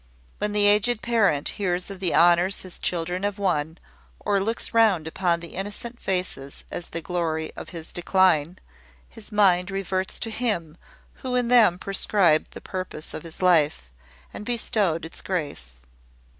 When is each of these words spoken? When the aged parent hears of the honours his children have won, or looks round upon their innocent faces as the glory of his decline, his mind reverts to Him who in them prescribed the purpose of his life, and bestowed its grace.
When 0.39 0.51
the 0.51 0.65
aged 0.65 1.03
parent 1.03 1.47
hears 1.49 1.91
of 1.91 1.99
the 1.99 2.15
honours 2.15 2.63
his 2.63 2.79
children 2.79 3.21
have 3.21 3.37
won, 3.37 3.77
or 4.19 4.39
looks 4.41 4.73
round 4.73 5.07
upon 5.07 5.41
their 5.41 5.51
innocent 5.51 6.01
faces 6.01 6.63
as 6.71 6.87
the 6.89 7.01
glory 7.01 7.51
of 7.55 7.69
his 7.69 7.93
decline, 7.93 8.57
his 9.07 9.31
mind 9.31 9.69
reverts 9.69 10.19
to 10.21 10.31
Him 10.31 10.75
who 11.21 11.35
in 11.35 11.49
them 11.49 11.77
prescribed 11.77 12.53
the 12.53 12.61
purpose 12.61 13.13
of 13.13 13.21
his 13.21 13.43
life, 13.43 13.91
and 14.33 14.43
bestowed 14.43 15.05
its 15.05 15.21
grace. 15.21 15.81